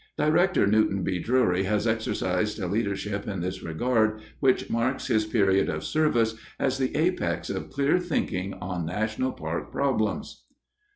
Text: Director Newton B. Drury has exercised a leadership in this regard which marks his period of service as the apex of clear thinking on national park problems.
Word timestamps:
Director 0.17 0.65
Newton 0.65 1.03
B. 1.03 1.19
Drury 1.19 1.65
has 1.65 1.85
exercised 1.85 2.57
a 2.57 2.65
leadership 2.65 3.27
in 3.27 3.39
this 3.41 3.61
regard 3.61 4.19
which 4.39 4.67
marks 4.67 5.05
his 5.05 5.25
period 5.27 5.69
of 5.69 5.83
service 5.83 6.33
as 6.59 6.79
the 6.79 6.95
apex 6.97 7.51
of 7.51 7.69
clear 7.69 7.99
thinking 7.99 8.55
on 8.55 8.87
national 8.87 9.31
park 9.31 9.71
problems. 9.71 10.45